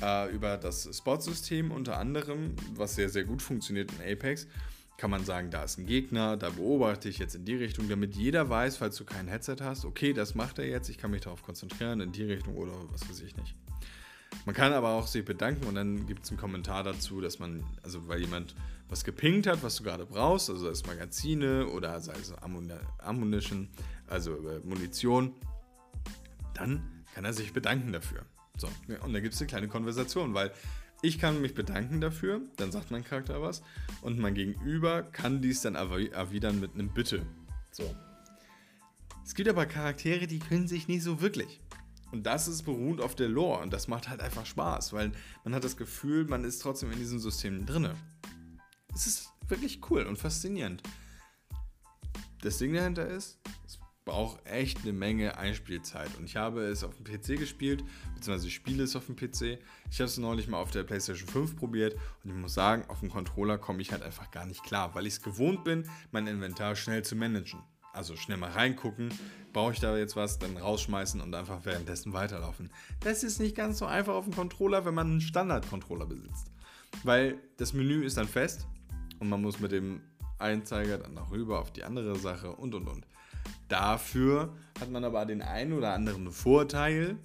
[0.02, 4.46] äh, über das Spot-System unter anderem, was sehr, sehr gut funktioniert in Apex,
[4.96, 8.16] kann man sagen, da ist ein Gegner, da beobachte ich jetzt in die Richtung, damit
[8.16, 11.20] jeder weiß, falls du kein Headset hast, okay, das macht er jetzt, ich kann mich
[11.20, 13.54] darauf konzentrieren, in die Richtung oder was weiß ich nicht.
[14.48, 17.62] Man kann aber auch sich bedanken und dann gibt es einen Kommentar dazu, dass man,
[17.82, 18.54] also weil jemand
[18.88, 22.32] was gepinkt hat, was du gerade brauchst, also es Magazine oder sei es
[22.96, 23.68] Ammunition,
[24.06, 25.34] also äh, Munition,
[26.54, 28.24] dann kann er sich bedanken dafür.
[28.56, 28.68] So,
[29.04, 30.50] und da gibt es eine kleine Konversation, weil
[31.02, 33.62] ich kann mich bedanken dafür, dann sagt mein Charakter was
[34.00, 37.26] und mein Gegenüber kann dies dann erwidern mit einem Bitte.
[37.70, 37.94] So.
[39.26, 41.60] Es gibt aber Charaktere, die können sich nicht so wirklich.
[42.10, 45.12] Und das ist beruht auf der Lore und das macht halt einfach Spaß, weil
[45.44, 47.94] man hat das Gefühl, man ist trotzdem in diesem System drinne.
[48.94, 50.82] Es ist wirklich cool und faszinierend.
[52.40, 56.96] Das Ding dahinter ist, es braucht echt eine Menge Einspielzeit und ich habe es auf
[56.96, 59.58] dem PC gespielt, beziehungsweise ich spiele es auf dem PC.
[59.90, 61.94] Ich habe es neulich mal auf der PlayStation 5 probiert
[62.24, 65.06] und ich muss sagen, auf dem Controller komme ich halt einfach gar nicht klar, weil
[65.06, 67.60] ich es gewohnt bin, mein Inventar schnell zu managen
[67.98, 69.12] also schnell mal reingucken,
[69.52, 72.70] brauche ich da jetzt was, dann rausschmeißen und einfach währenddessen weiterlaufen.
[73.00, 76.52] Das ist nicht ganz so einfach auf dem Controller, wenn man einen Standard-Controller besitzt.
[77.02, 78.66] Weil das Menü ist dann fest
[79.18, 80.00] und man muss mit dem
[80.38, 83.04] Einzeiger dann noch rüber auf die andere Sache und und und.
[83.66, 87.16] Dafür hat man aber den einen oder anderen Vorteil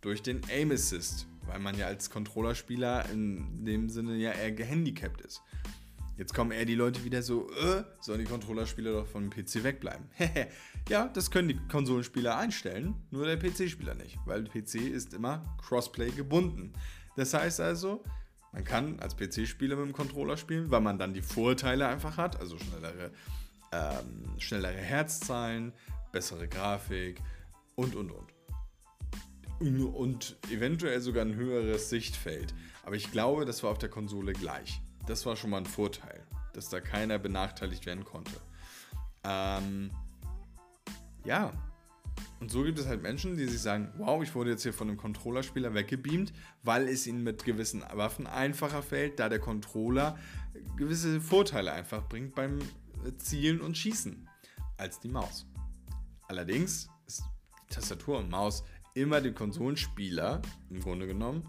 [0.00, 5.20] durch den Aim Assist, weil man ja als Controllerspieler in dem Sinne ja eher gehandicapt
[5.20, 5.42] ist.
[6.16, 10.08] Jetzt kommen eher die Leute wieder so, äh, sollen die Controllerspieler doch vom PC wegbleiben.
[10.88, 16.10] ja, das können die Konsolenspieler einstellen, nur der PC-Spieler nicht, weil PC ist immer Crossplay
[16.10, 16.72] gebunden.
[17.16, 18.04] Das heißt also,
[18.52, 22.38] man kann als PC-Spieler mit dem Controller spielen, weil man dann die Vorteile einfach hat,
[22.38, 23.10] also schnellere,
[23.72, 25.72] ähm, schnellere Herzzahlen,
[26.12, 27.20] bessere Grafik
[27.74, 28.32] und und und.
[29.94, 32.54] Und eventuell sogar ein höheres Sichtfeld.
[32.84, 34.80] Aber ich glaube, das war auf der Konsole gleich.
[35.06, 38.40] Das war schon mal ein Vorteil, dass da keiner benachteiligt werden konnte.
[39.24, 39.90] Ähm,
[41.24, 41.52] ja.
[42.40, 44.88] Und so gibt es halt Menschen, die sich sagen, wow, ich wurde jetzt hier von
[44.88, 50.16] einem Controllerspieler weggebeamt, weil es ihnen mit gewissen Waffen einfacher fällt, da der Controller
[50.76, 52.58] gewisse Vorteile einfach bringt beim
[53.18, 54.28] Zielen und Schießen
[54.76, 55.46] als die Maus.
[56.28, 57.24] Allerdings ist
[57.68, 58.64] Tastatur und Maus
[58.94, 60.40] immer dem Konsolenspieler
[60.70, 61.48] im Grunde genommen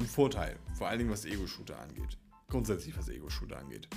[0.00, 0.58] im Vorteil.
[0.74, 2.18] Vor allen Dingen was Ego-Shooter angeht.
[2.48, 3.88] Grundsätzlich was Ego-Shooter angeht.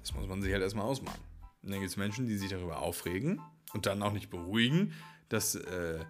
[0.00, 1.20] Das muss man sich halt erstmal ausmalen.
[1.62, 3.40] Und dann gibt es Menschen, die sich darüber aufregen
[3.72, 4.92] und dann auch nicht beruhigen,
[5.28, 6.04] dass äh,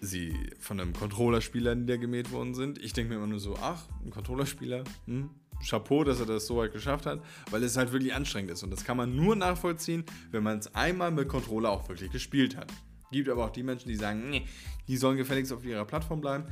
[0.00, 2.78] sie von einem Controllerspieler niedergemäht worden sind.
[2.78, 5.30] Ich denke mir immer nur so, ach, ein Controllerspieler, hm,
[5.66, 8.62] Chapeau, dass er das so weit geschafft hat, weil es halt wirklich anstrengend ist.
[8.62, 12.56] Und das kann man nur nachvollziehen, wenn man es einmal mit Controller auch wirklich gespielt
[12.56, 12.72] hat.
[13.10, 14.46] Gibt aber auch die Menschen, die sagen, nee,
[14.86, 16.44] die sollen gefälligst auf ihrer Plattform bleiben.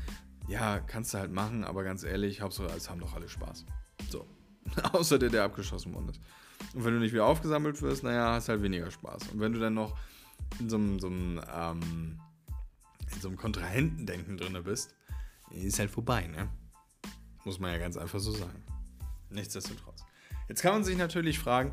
[0.49, 3.67] Ja, kannst du halt machen, aber ganz ehrlich, Hauptsache, es haben doch alle Spaß.
[4.11, 4.27] So.
[4.93, 6.21] Außer der, der abgeschossen worden ist.
[6.75, 9.29] Und wenn du nicht wieder aufgesammelt wirst, naja, hast halt weniger Spaß.
[9.29, 9.97] Und wenn du dann noch
[10.59, 12.21] in so einem, so einem, ähm,
[13.13, 14.95] in so einem Kontrahentendenken drin bist,
[15.51, 16.49] ist halt vorbei, ne?
[17.45, 18.63] Muss man ja ganz einfach so sagen.
[19.31, 20.05] Nichtsdestotrotz.
[20.49, 21.73] Jetzt kann man sich natürlich fragen,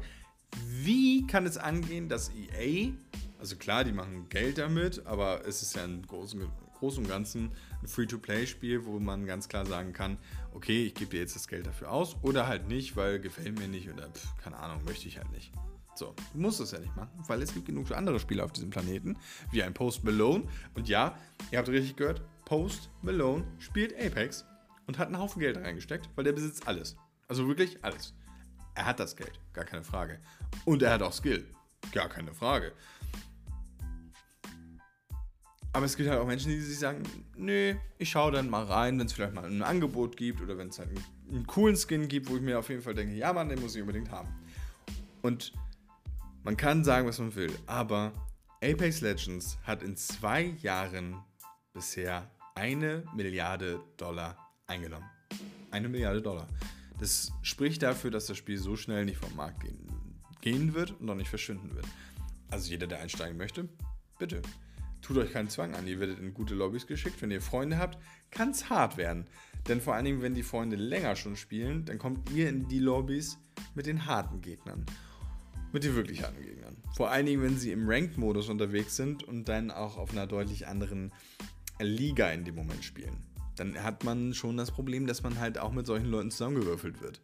[0.68, 2.92] wie kann es angehen, dass EA,
[3.40, 6.46] also klar, die machen Geld damit, aber es ist ja im Großen,
[6.80, 7.52] Großen und Ganzen
[7.86, 10.18] ein Free-to-Play-Spiel, wo man ganz klar sagen kann,
[10.54, 13.68] okay, ich gebe dir jetzt das Geld dafür aus oder halt nicht, weil gefällt mir
[13.68, 15.52] nicht oder pf, keine Ahnung, möchte ich halt nicht.
[15.94, 18.70] So, du musst es ja nicht machen, weil es gibt genug andere Spiele auf diesem
[18.70, 19.18] Planeten,
[19.52, 20.44] wie ein Post Malone.
[20.74, 21.18] Und ja,
[21.52, 24.46] ihr habt richtig gehört, Post Malone spielt Apex
[24.88, 26.98] und hat einen Haufen Geld reingesteckt, weil der besitzt alles.
[27.28, 28.14] Also wirklich alles.
[28.74, 30.20] Er hat das Geld, gar keine Frage.
[30.66, 31.46] Und er hat auch Skill,
[31.94, 32.74] gar keine Frage.
[35.76, 37.04] Aber es gibt halt auch Menschen, die sich sagen,
[37.36, 40.70] nö, ich schaue dann mal rein, wenn es vielleicht mal ein Angebot gibt oder wenn
[40.70, 43.34] es halt einen, einen, coolen Skin gibt, wo ich mir auf jeden Fall denke, ja
[43.34, 44.30] Mann, den muss ich unbedingt haben.
[45.22, 45.52] Und
[46.46, 48.14] man kann sagen, was man will, aber
[48.64, 51.22] Apex Legends hat in zwei Jahren
[51.74, 55.10] bisher eine Milliarde Dollar eingenommen.
[55.72, 56.48] Eine Milliarde Dollar.
[57.02, 61.10] Das spricht dafür, dass das Spiel so schnell nicht vom Markt gehen, gehen wird und
[61.10, 61.86] auch nicht verschwinden wird.
[62.50, 63.68] Also jeder, der einsteigen möchte,
[64.18, 64.42] bitte.
[65.02, 67.22] Tut euch keinen Zwang an, ihr werdet in gute Lobbys geschickt.
[67.22, 67.98] Wenn ihr Freunde habt,
[68.32, 69.28] kann es hart werden.
[69.68, 72.80] Denn vor allen Dingen, wenn die Freunde länger schon spielen, dann kommt ihr in die
[72.80, 73.38] Lobbys
[73.74, 74.86] mit den harten Gegnern.
[75.72, 76.78] Mit den wirklich harten Gegnern.
[76.96, 80.68] Vor allen Dingen, wenn sie im Ranked-Modus unterwegs sind und dann auch auf einer deutlich
[80.68, 81.12] anderen
[81.80, 83.18] Liga in dem Moment spielen
[83.56, 87.22] dann hat man schon das Problem, dass man halt auch mit solchen Leuten zusammengewürfelt wird.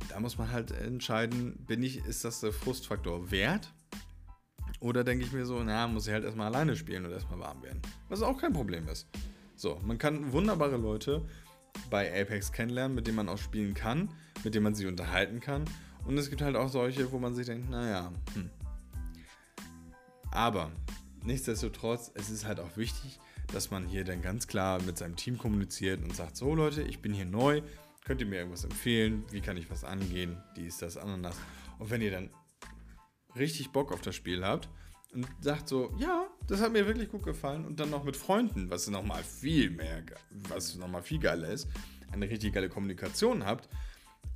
[0.00, 3.72] Und da muss man halt entscheiden, bin ich, ist das der Frustfaktor wert?
[4.80, 7.62] Oder denke ich mir so, na, muss ich halt erstmal alleine spielen und erstmal warm
[7.62, 7.80] werden.
[8.08, 9.06] Was auch kein Problem ist.
[9.56, 11.22] So, man kann wunderbare Leute
[11.90, 14.10] bei Apex kennenlernen, mit denen man auch spielen kann,
[14.42, 15.64] mit denen man sich unterhalten kann.
[16.06, 18.50] Und es gibt halt auch solche, wo man sich denkt, naja, hm.
[20.30, 20.72] Aber
[21.22, 23.20] nichtsdestotrotz, es ist halt auch wichtig,
[23.52, 27.00] dass man hier dann ganz klar mit seinem Team kommuniziert und sagt, so Leute, ich
[27.00, 27.62] bin hier neu,
[28.04, 31.36] könnt ihr mir irgendwas empfehlen, wie kann ich was angehen, dies, das, Ananas.
[31.78, 32.30] Und wenn ihr dann
[33.36, 34.68] richtig Bock auf das Spiel habt
[35.12, 38.70] und sagt so, ja, das hat mir wirklich gut gefallen und dann noch mit Freunden,
[38.70, 40.02] was nochmal viel mehr,
[40.48, 41.68] was nochmal viel geiler ist,
[42.12, 43.68] eine richtig geile Kommunikation habt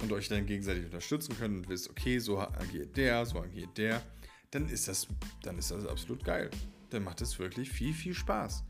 [0.02, 4.02] und euch dann gegenseitig unterstützen könnt und wisst, okay, so agiert der, so agiert der,
[4.50, 5.06] dann ist das,
[5.42, 6.50] dann ist das absolut geil.
[6.90, 8.64] Dann macht es wirklich viel, viel Spaß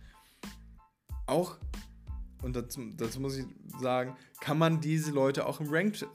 [1.29, 1.59] auch,
[2.43, 3.47] und dazu, dazu muss ich
[3.81, 6.07] sagen, kann man diese Leute auch im Ranked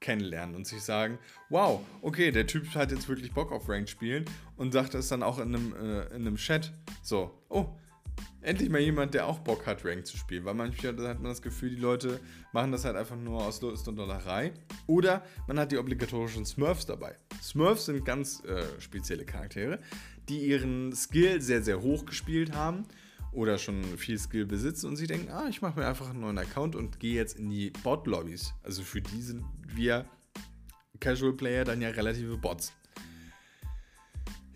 [0.00, 4.24] kennenlernen und sich sagen, wow, okay, der Typ hat jetzt wirklich Bock auf Ranked spielen
[4.56, 6.72] und sagt es dann auch in einem, äh, in einem Chat.
[7.02, 7.66] So, oh,
[8.40, 11.42] endlich mal jemand, der auch Bock hat, Ranked zu spielen, weil manchmal hat man das
[11.42, 12.20] Gefühl, die Leute
[12.52, 14.52] machen das halt einfach nur aus Lust und Dollerei.
[14.86, 17.16] Oder man hat die obligatorischen Smurfs dabei.
[17.42, 19.80] Smurfs sind ganz äh, spezielle Charaktere,
[20.28, 22.86] die ihren Skill sehr, sehr hoch gespielt haben
[23.32, 26.38] oder schon viel Skill besitzen und sie denken, ah, ich mache mir einfach einen neuen
[26.38, 28.54] Account und gehe jetzt in die Bot-Lobbys.
[28.62, 30.06] Also für die sind wir
[31.00, 32.72] Casual Player dann ja relative Bots.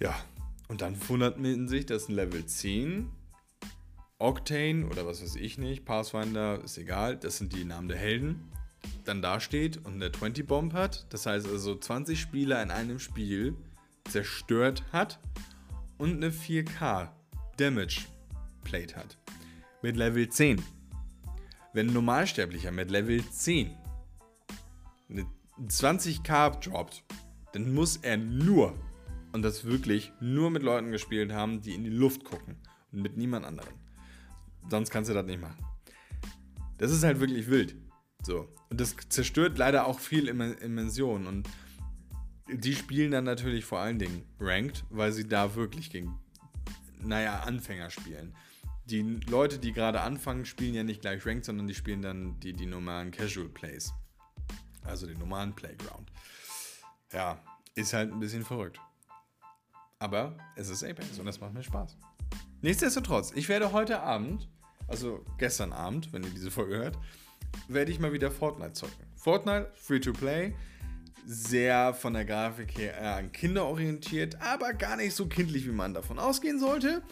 [0.01, 0.15] Ja,
[0.69, 3.11] und dann wundert man sich, dass ein Level 10
[4.19, 8.51] Octane oder was weiß ich nicht, Pathfinder, ist egal, das sind die Namen der Helden,
[9.05, 11.07] dann da steht und eine 20 Bomb hat.
[11.13, 13.57] Das heißt also 20 Spieler in einem Spiel
[14.09, 15.19] zerstört hat
[15.99, 17.11] und eine 4K
[17.57, 18.03] Damage
[18.63, 19.19] Plate hat.
[19.83, 20.63] Mit Level 10.
[21.73, 23.75] Wenn ein Normalsterblicher mit Level 10
[25.09, 25.27] eine
[25.67, 27.05] 20k droppt,
[27.53, 28.75] dann muss er nur,
[29.33, 32.57] und das wirklich nur mit Leuten gespielt haben, die in die Luft gucken
[32.93, 33.75] und mit niemand anderem.
[34.71, 35.65] Sonst kannst du das nicht machen.
[36.79, 37.77] Das ist halt wirklich wild.
[38.23, 38.49] So.
[38.71, 41.27] Und das zerstört leider auch viel Immersion.
[41.27, 41.49] Und
[42.53, 46.19] die spielen dann natürlich vor allen Dingen Ranked, weil sie da wirklich gegen,
[47.01, 48.35] naja, Anfänger spielen
[48.87, 52.53] die Leute, die gerade anfangen, spielen ja nicht gleich Ranked, sondern die spielen dann die,
[52.53, 53.93] die normalen Casual Plays.
[54.85, 56.11] Also den normalen Playground.
[57.13, 57.43] Ja,
[57.75, 58.81] ist halt ein bisschen verrückt.
[59.99, 61.97] Aber es ist Apex und das macht mir Spaß.
[62.61, 64.49] Nichtsdestotrotz, ich werde heute Abend,
[64.89, 66.99] also gestern Abend, wenn ihr diese Folge hört,
[67.69, 69.07] werde ich mal wieder Fortnite zocken.
[69.15, 70.55] Fortnite, Free to Play,
[71.25, 75.95] sehr von der Grafik her an Kinder orientiert, aber gar nicht so kindlich, wie man
[75.95, 77.03] davon ausgehen sollte.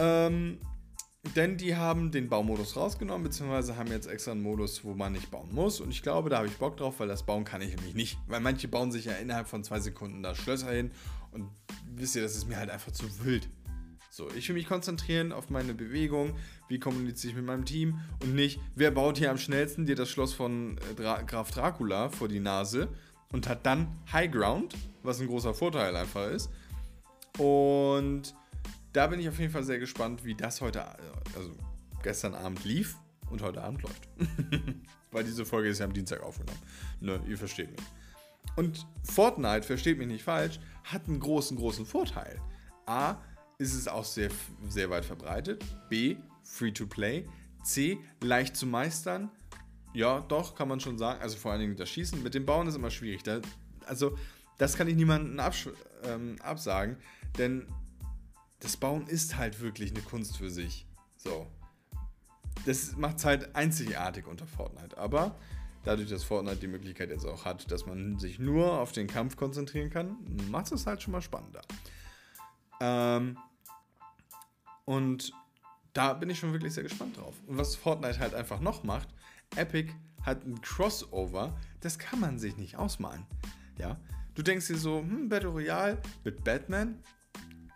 [0.00, 0.58] Ähm,
[1.36, 5.30] denn die haben den Baumodus rausgenommen, beziehungsweise haben jetzt extra einen Modus, wo man nicht
[5.30, 5.80] bauen muss.
[5.80, 8.18] Und ich glaube, da habe ich Bock drauf, weil das bauen kann ich nämlich nicht.
[8.26, 10.90] Weil manche bauen sich ja innerhalb von zwei Sekunden da Schlösser hin.
[11.32, 11.50] Und
[11.94, 13.48] wisst ihr, das ist mir halt einfach zu wild.
[14.08, 16.34] So, ich will mich konzentrieren auf meine Bewegung,
[16.68, 20.08] wie kommuniziere ich mit meinem Team und nicht, wer baut hier am schnellsten dir das
[20.08, 22.88] Schloss von äh, Dra Graf Dracula vor die Nase
[23.30, 26.50] und hat dann High Ground, was ein großer Vorteil einfach ist.
[27.38, 28.34] Und
[28.92, 30.84] da bin ich auf jeden Fall sehr gespannt, wie das heute,
[31.36, 31.52] also
[32.02, 32.96] gestern Abend lief
[33.30, 34.08] und heute Abend läuft.
[35.12, 36.60] Weil diese Folge ist ja am Dienstag aufgenommen.
[37.00, 37.80] Ne, ihr versteht mich.
[38.56, 42.40] Und Fortnite, versteht mich nicht falsch, hat einen großen, großen Vorteil.
[42.86, 43.16] A,
[43.58, 44.30] ist es auch sehr,
[44.68, 45.64] sehr weit verbreitet.
[45.88, 47.26] B, free to play.
[47.62, 49.30] C, leicht zu meistern.
[49.92, 51.20] Ja, doch, kann man schon sagen.
[51.20, 52.22] Also vor allen Dingen das Schießen.
[52.22, 53.22] Mit dem Bauen ist immer schwierig.
[53.22, 53.40] Da,
[53.86, 54.16] also,
[54.58, 55.38] das kann ich niemandem
[56.04, 56.96] ähm, absagen,
[57.38, 57.66] denn
[58.60, 60.86] das Bauen ist halt wirklich eine Kunst für sich.
[61.16, 61.46] So.
[62.66, 64.96] Das macht es halt einzigartig unter Fortnite.
[64.98, 65.36] Aber
[65.84, 69.36] dadurch, dass Fortnite die Möglichkeit jetzt auch hat, dass man sich nur auf den Kampf
[69.36, 70.16] konzentrieren kann,
[70.50, 71.62] macht es halt schon mal spannender.
[72.80, 73.38] Ähm,
[74.84, 75.32] und
[75.92, 77.34] da bin ich schon wirklich sehr gespannt drauf.
[77.46, 79.08] Und was Fortnite halt einfach noch macht,
[79.56, 79.92] Epic
[80.22, 83.26] hat ein Crossover, das kann man sich nicht ausmalen.
[83.78, 83.98] Ja,
[84.34, 87.02] du denkst dir so, hm, Battle Royale mit Batman,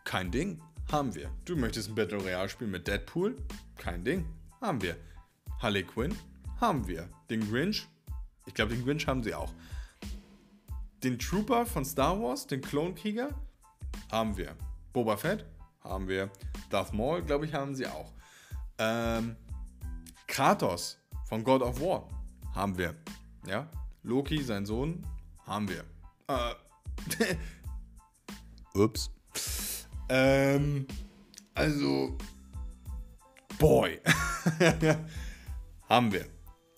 [0.05, 0.61] kein Ding.
[0.91, 1.31] Haben wir.
[1.45, 3.37] Du möchtest ein Battle Royale spielen mit Deadpool?
[3.77, 4.27] Kein Ding.
[4.61, 4.97] Haben wir.
[5.61, 6.15] Harley Quinn?
[6.61, 7.09] Haben wir.
[7.31, 7.87] Den Grinch?
[8.47, 9.53] Ich glaube, den Grinch haben sie auch.
[11.03, 13.31] Den Trooper von Star Wars, den Klonkrieger?
[14.11, 14.57] Haben wir.
[14.93, 15.45] Boba Fett?
[15.83, 16.31] Haben wir.
[16.71, 18.13] Darth Maul, glaube ich, haben sie auch.
[18.79, 19.37] Ähm,
[20.27, 22.09] Kratos von God of War?
[22.55, 22.95] Haben wir.
[23.47, 23.69] Ja.
[24.03, 25.07] Loki, sein Sohn?
[25.47, 25.85] Haben wir.
[26.29, 27.35] Äh.
[28.79, 29.14] Ups.
[30.09, 30.87] Ähm,
[31.55, 32.17] also,
[33.59, 34.01] boy.
[35.89, 36.27] haben wir.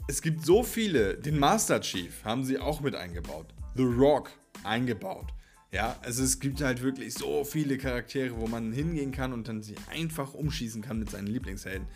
[0.09, 1.15] Es gibt so viele.
[1.15, 3.55] Den Master Chief haben sie auch mit eingebaut.
[3.75, 4.31] The Rock
[4.63, 5.33] eingebaut.
[5.73, 9.63] Ja, also es gibt halt wirklich so viele Charaktere, wo man hingehen kann und dann
[9.63, 11.87] sie einfach umschießen kann mit seinen Lieblingshelden,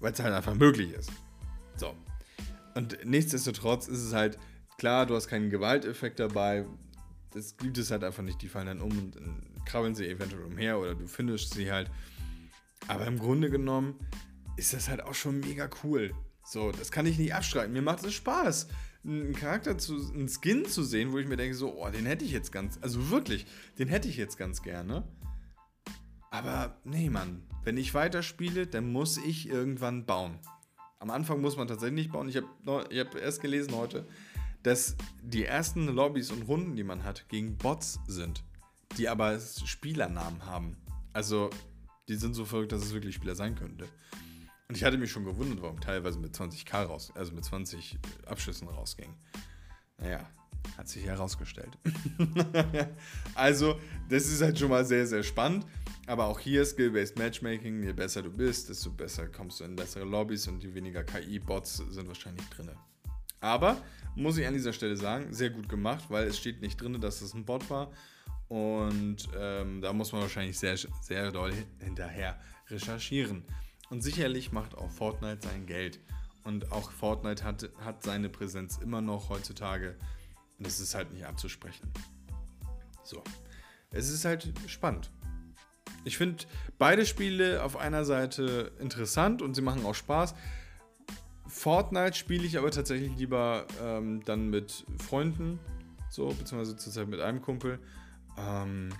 [0.00, 1.10] weil es halt einfach möglich ist.
[1.76, 1.94] So.
[2.74, 4.38] Und nichtsdestotrotz ist es halt
[4.76, 6.66] klar, du hast keinen Gewalteffekt dabei.
[7.32, 8.42] Das gibt es halt einfach nicht.
[8.42, 9.16] Die fallen dann um und
[9.66, 11.90] krabbeln sie eventuell umher oder du findest sie halt.
[12.88, 13.98] Aber im Grunde genommen
[14.56, 16.14] ist das halt auch schon mega cool.
[16.44, 17.72] So, das kann ich nicht abstreiten.
[17.72, 18.68] Mir macht es Spaß,
[19.04, 22.24] einen Charakter zu, einen Skin zu sehen, wo ich mir denke, so, oh, den hätte
[22.24, 23.46] ich jetzt ganz, also wirklich,
[23.78, 25.04] den hätte ich jetzt ganz gerne.
[26.30, 30.38] Aber nee, Mann, wenn ich weiterspiele, dann muss ich irgendwann bauen.
[30.98, 32.28] Am Anfang muss man tatsächlich nicht bauen.
[32.28, 34.06] Ich habe hab erst gelesen heute,
[34.62, 38.44] dass die ersten Lobbys und Runden, die man hat, gegen Bots sind
[38.96, 40.76] die aber Spielernamen haben.
[41.12, 41.50] Also,
[42.08, 43.86] die sind so verrückt, dass es wirklich Spieler sein könnte.
[44.68, 48.68] Und ich hatte mich schon gewundert, warum teilweise mit 20k raus, also mit 20 Abschüssen
[48.68, 49.14] rausging.
[49.98, 50.28] Naja,
[50.76, 51.78] hat sich herausgestellt.
[53.34, 55.66] also, das ist halt schon mal sehr, sehr spannend.
[56.06, 60.04] Aber auch hier Skill-Based Matchmaking, je besser du bist, desto besser kommst du in bessere
[60.04, 62.70] Lobbys und je weniger KI-Bots sind wahrscheinlich drin.
[63.40, 63.82] Aber,
[64.14, 67.22] muss ich an dieser Stelle sagen, sehr gut gemacht, weil es steht nicht drin, dass
[67.22, 67.90] es ein Bot war,
[68.48, 73.44] und ähm, da muss man wahrscheinlich sehr, sehr doll hinterher recherchieren.
[73.90, 76.00] Und sicherlich macht auch Fortnite sein Geld.
[76.44, 79.96] Und auch Fortnite hat, hat seine Präsenz immer noch heutzutage.
[80.58, 81.90] Und das ist halt nicht abzusprechen.
[83.02, 83.22] So.
[83.90, 85.10] Es ist halt spannend.
[86.04, 86.44] Ich finde
[86.78, 90.34] beide Spiele auf einer Seite interessant und sie machen auch Spaß.
[91.48, 95.58] Fortnite spiele ich aber tatsächlich lieber ähm, dann mit Freunden,
[96.10, 97.80] so, beziehungsweise zurzeit mit einem Kumpel.
[98.38, 98.90] Ähm,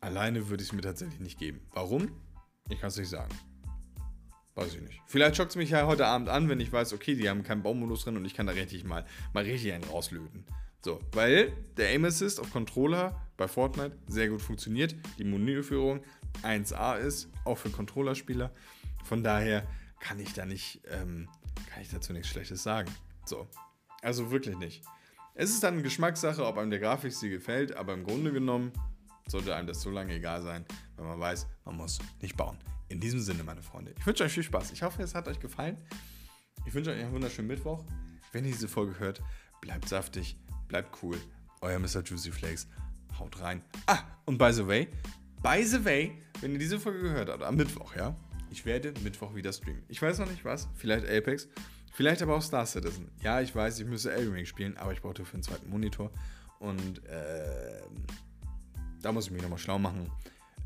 [0.00, 1.60] alleine würde ich es mir tatsächlich nicht geben.
[1.72, 2.10] Warum?
[2.68, 3.34] Ich kann es nicht sagen.
[4.54, 5.00] Weiß ich nicht.
[5.06, 7.62] Vielleicht schockt es mich ja heute Abend an, wenn ich weiß, okay, die haben keinen
[7.62, 10.44] Baumodus drin und ich kann da richtig mal, mal richtig einen rauslöten.
[10.84, 14.94] So, weil der Aim Assist auf Controller bei Fortnite sehr gut funktioniert.
[15.18, 16.04] Die Menüführung
[16.42, 18.52] 1A ist, auch für Controllerspieler.
[19.02, 19.66] Von daher
[19.98, 21.28] kann ich da nicht, ähm,
[21.70, 22.90] kann ich dazu nichts Schlechtes sagen.
[23.24, 23.48] So,
[24.02, 24.84] also wirklich nicht.
[25.36, 28.70] Es ist dann eine Geschmackssache, ob einem der Grafikstil gefällt, aber im Grunde genommen
[29.26, 30.64] sollte einem das so lange egal sein,
[30.96, 32.56] wenn man weiß, man muss nicht bauen.
[32.88, 34.70] In diesem Sinne, meine Freunde, ich wünsche euch viel Spaß.
[34.70, 35.76] Ich hoffe, es hat euch gefallen.
[36.66, 37.82] Ich wünsche euch einen wunderschönen Mittwoch.
[38.30, 39.22] Wenn ihr diese Folge hört,
[39.60, 40.36] bleibt saftig,
[40.68, 41.20] bleibt cool.
[41.62, 42.04] Euer Mr.
[42.04, 42.68] Juicy Flakes.
[43.18, 43.60] Haut rein.
[43.86, 44.86] Ah, und by the way,
[45.42, 48.14] by the way, wenn ihr diese Folge gehört habt, am Mittwoch, ja,
[48.50, 49.82] ich werde Mittwoch wieder streamen.
[49.88, 51.48] Ich weiß noch nicht was, vielleicht Apex,
[51.94, 53.08] Vielleicht aber auch Star Citizen.
[53.22, 56.10] Ja, ich weiß, ich müsste Elden Ring spielen, aber ich brauchte für einen zweiten Monitor.
[56.58, 57.82] Und äh,
[59.00, 60.10] da muss ich mich nochmal schlau machen.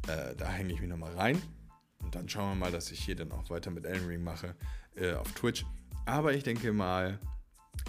[0.06, 1.40] Äh, da hänge ich mich nochmal rein.
[1.98, 4.54] Und dann schauen wir mal, dass ich hier dann auch weiter mit Elden Ring mache
[4.96, 5.66] äh, auf Twitch.
[6.06, 7.18] Aber ich denke mal,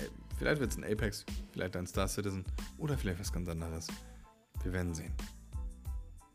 [0.01, 2.43] äh, vielleicht wird es ein Apex, vielleicht ein Star Citizen
[2.77, 3.87] oder vielleicht was ganz anderes.
[4.63, 5.13] Wir werden sehen.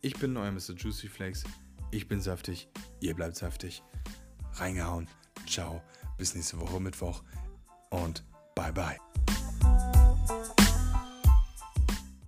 [0.01, 0.73] Ich bin euer Mr.
[0.75, 1.45] Juicy Flakes.
[1.91, 2.67] Ich bin saftig.
[3.01, 3.83] Ihr bleibt saftig.
[4.55, 5.07] Reingehauen.
[5.47, 5.83] Ciao.
[6.17, 7.23] Bis nächste Woche Mittwoch.
[7.91, 8.99] Und bye bye.